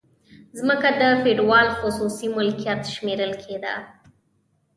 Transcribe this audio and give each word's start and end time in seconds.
ځمکه 0.59 0.89
د 0.99 1.01
فیوډال 1.21 1.67
خصوصي 1.79 2.27
ملکیت 2.37 2.81
شمیرل 2.93 3.33
کیده. 3.43 3.75